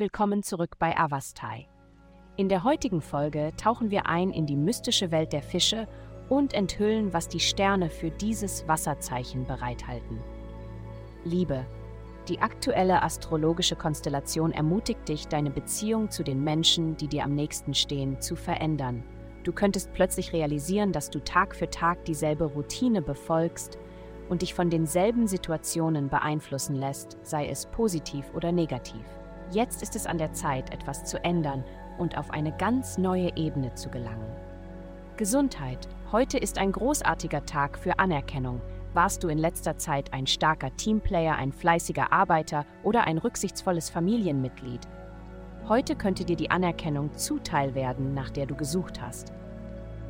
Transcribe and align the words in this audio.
willkommen 0.00 0.42
zurück 0.42 0.78
bei 0.78 0.96
Avastai. 0.98 1.68
In 2.36 2.48
der 2.48 2.64
heutigen 2.64 3.02
Folge 3.02 3.52
tauchen 3.58 3.90
wir 3.90 4.06
ein 4.06 4.30
in 4.30 4.46
die 4.46 4.56
mystische 4.56 5.10
Welt 5.10 5.34
der 5.34 5.42
Fische 5.42 5.86
und 6.30 6.54
enthüllen, 6.54 7.12
was 7.12 7.28
die 7.28 7.38
Sterne 7.38 7.90
für 7.90 8.10
dieses 8.10 8.66
Wasserzeichen 8.66 9.44
bereithalten. 9.44 10.18
Liebe. 11.24 11.66
Die 12.28 12.40
aktuelle 12.40 13.02
astrologische 13.02 13.76
Konstellation 13.76 14.52
ermutigt 14.52 15.06
dich, 15.06 15.28
deine 15.28 15.50
Beziehung 15.50 16.10
zu 16.10 16.22
den 16.22 16.42
Menschen, 16.42 16.96
die 16.96 17.08
dir 17.08 17.24
am 17.24 17.34
nächsten 17.34 17.74
stehen, 17.74 18.22
zu 18.22 18.36
verändern. 18.36 19.02
Du 19.44 19.52
könntest 19.52 19.92
plötzlich 19.92 20.32
realisieren, 20.32 20.92
dass 20.92 21.10
du 21.10 21.18
Tag 21.22 21.54
für 21.54 21.68
Tag 21.68 22.06
dieselbe 22.06 22.46
Routine 22.46 23.02
befolgst 23.02 23.78
und 24.30 24.42
dich 24.42 24.54
von 24.54 24.70
denselben 24.70 25.26
Situationen 25.26 26.08
beeinflussen 26.08 26.76
lässt, 26.76 27.18
sei 27.22 27.48
es 27.48 27.66
positiv 27.66 28.32
oder 28.32 28.52
negativ. 28.52 29.04
Jetzt 29.50 29.82
ist 29.82 29.96
es 29.96 30.06
an 30.06 30.16
der 30.16 30.32
Zeit, 30.32 30.72
etwas 30.72 31.04
zu 31.04 31.22
ändern 31.22 31.64
und 31.98 32.16
auf 32.16 32.30
eine 32.30 32.56
ganz 32.56 32.96
neue 32.96 33.36
Ebene 33.36 33.74
zu 33.74 33.90
gelangen. 33.90 34.32
Gesundheit. 35.16 35.88
Heute 36.12 36.38
ist 36.38 36.58
ein 36.58 36.72
großartiger 36.72 37.44
Tag 37.44 37.76
für 37.76 37.98
Anerkennung. 37.98 38.60
Warst 38.94 39.22
du 39.22 39.28
in 39.28 39.38
letzter 39.38 39.76
Zeit 39.76 40.12
ein 40.12 40.26
starker 40.26 40.74
Teamplayer, 40.76 41.36
ein 41.36 41.52
fleißiger 41.52 42.12
Arbeiter 42.12 42.64
oder 42.84 43.04
ein 43.04 43.18
rücksichtsvolles 43.18 43.90
Familienmitglied? 43.90 44.80
Heute 45.68 45.94
könnte 45.94 46.24
dir 46.24 46.36
die 46.36 46.50
Anerkennung 46.50 47.14
zuteil 47.14 47.74
werden, 47.74 48.14
nach 48.14 48.30
der 48.30 48.46
du 48.46 48.54
gesucht 48.54 49.02
hast. 49.02 49.32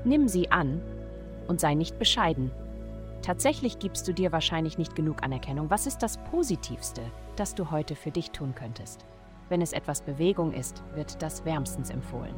Nimm 0.04 0.28
sie 0.28 0.50
an 0.52 0.80
und 1.48 1.60
sei 1.60 1.74
nicht 1.74 1.98
bescheiden. 1.98 2.50
Tatsächlich 3.22 3.78
gibst 3.78 4.08
du 4.08 4.14
dir 4.14 4.32
wahrscheinlich 4.32 4.78
nicht 4.78 4.96
genug 4.96 5.22
Anerkennung. 5.22 5.68
Was 5.70 5.86
ist 5.86 5.98
das 5.98 6.18
Positivste, 6.30 7.02
das 7.36 7.54
du 7.54 7.70
heute 7.70 7.94
für 7.94 8.10
dich 8.10 8.30
tun 8.30 8.54
könntest? 8.54 9.04
Wenn 9.48 9.60
es 9.60 9.72
etwas 9.72 10.02
Bewegung 10.02 10.52
ist, 10.52 10.82
wird 10.94 11.22
das 11.22 11.44
wärmstens 11.44 11.90
empfohlen. 11.90 12.34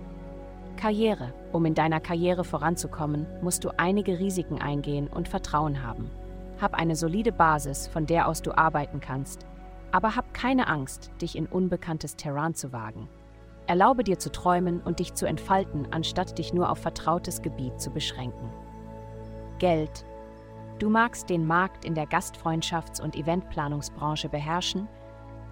Karriere. 0.76 1.32
Um 1.52 1.64
in 1.66 1.74
deiner 1.74 2.00
Karriere 2.00 2.42
voranzukommen, 2.42 3.26
musst 3.42 3.64
du 3.64 3.70
einige 3.76 4.18
Risiken 4.18 4.60
eingehen 4.60 5.06
und 5.06 5.28
Vertrauen 5.28 5.82
haben. 5.82 6.10
Hab 6.60 6.74
eine 6.74 6.96
solide 6.96 7.32
Basis, 7.32 7.86
von 7.86 8.06
der 8.06 8.26
aus 8.26 8.42
du 8.42 8.56
arbeiten 8.56 9.00
kannst, 9.00 9.46
aber 9.92 10.16
hab 10.16 10.32
keine 10.32 10.66
Angst, 10.68 11.10
dich 11.20 11.36
in 11.36 11.46
unbekanntes 11.46 12.16
Terrain 12.16 12.54
zu 12.54 12.72
wagen. 12.72 13.08
Erlaube 13.66 14.02
dir 14.02 14.18
zu 14.18 14.32
träumen 14.32 14.80
und 14.80 14.98
dich 14.98 15.14
zu 15.14 15.26
entfalten, 15.26 15.86
anstatt 15.92 16.38
dich 16.38 16.52
nur 16.52 16.70
auf 16.70 16.78
vertrautes 16.78 17.42
Gebiet 17.42 17.80
zu 17.80 17.90
beschränken. 17.90 18.50
Geld. 19.58 20.04
Du 20.82 20.90
magst 20.90 21.30
den 21.30 21.46
Markt 21.46 21.84
in 21.84 21.94
der 21.94 22.08
Gastfreundschafts- 22.08 23.00
und 23.00 23.14
Eventplanungsbranche 23.14 24.28
beherrschen, 24.28 24.88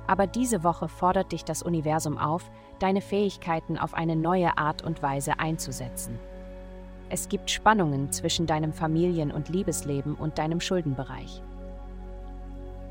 aber 0.09 0.27
diese 0.27 0.64
Woche 0.64 0.89
fordert 0.89 1.31
dich 1.31 1.45
das 1.45 1.62
Universum 1.62 2.19
auf, 2.19 2.50
deine 2.81 3.00
Fähigkeiten 3.00 3.78
auf 3.78 3.95
eine 3.95 4.17
neue 4.17 4.58
Art 4.58 4.83
und 4.83 5.05
Weise 5.05 5.39
einzusetzen. 5.39 6.19
Es 7.11 7.28
gibt 7.28 7.48
Spannungen 7.48 8.11
zwischen 8.11 8.47
deinem 8.47 8.73
Familien- 8.73 9.31
und 9.31 9.48
Liebesleben 9.48 10.17
und 10.17 10.36
deinem 10.36 10.58
Schuldenbereich. 10.58 11.45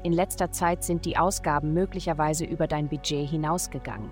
In 0.03 0.13
letzter 0.13 0.49
Zeit 0.49 0.85
sind 0.85 1.03
die 1.03 1.17
Ausgaben 1.17 1.73
möglicherweise 1.73 2.45
über 2.45 2.67
dein 2.67 2.87
Budget 2.87 3.29
hinausgegangen. 3.29 4.11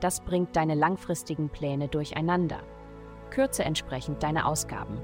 Das 0.00 0.20
bringt 0.20 0.56
deine 0.56 0.76
langfristigen 0.76 1.50
Pläne 1.50 1.88
durcheinander. 1.88 2.60
Kürze 3.28 3.64
entsprechend 3.64 4.22
deine 4.22 4.46
Ausgaben. 4.46 4.98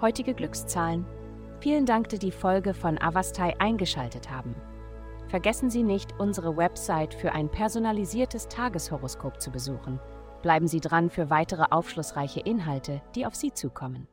Heutige 0.00 0.34
Glückszahlen. 0.34 1.06
Vielen 1.62 1.86
Dank, 1.86 2.08
dass 2.08 2.18
die 2.18 2.32
Folge 2.32 2.74
von 2.74 3.00
Avastai 3.00 3.54
eingeschaltet 3.60 4.28
haben. 4.28 4.56
Vergessen 5.28 5.70
Sie 5.70 5.84
nicht, 5.84 6.12
unsere 6.18 6.56
Website 6.56 7.14
für 7.14 7.30
ein 7.30 7.48
personalisiertes 7.48 8.48
Tageshoroskop 8.48 9.40
zu 9.40 9.52
besuchen. 9.52 10.00
Bleiben 10.42 10.66
Sie 10.66 10.80
dran 10.80 11.08
für 11.08 11.30
weitere 11.30 11.62
aufschlussreiche 11.70 12.40
Inhalte, 12.40 13.00
die 13.14 13.26
auf 13.26 13.36
Sie 13.36 13.52
zukommen. 13.52 14.08